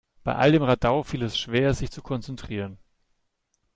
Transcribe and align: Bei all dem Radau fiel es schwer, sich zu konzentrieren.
Bei 0.23 0.33
all 0.35 0.51
dem 0.51 0.63
Radau 0.63 1.03
fiel 1.03 1.21
es 1.21 1.37
schwer, 1.37 1.75
sich 1.75 1.91
zu 1.91 2.01
konzentrieren. 2.01 2.79